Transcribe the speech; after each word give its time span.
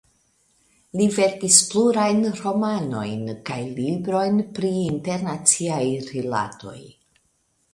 Li 1.01 1.05
verkis 1.17 1.57
plurajn 1.73 2.23
romanojn 2.39 3.29
kaj 3.51 3.59
librojn 3.75 4.41
pri 4.57 4.73
internaciaj 4.87 5.83
rilatoj. 6.09 6.79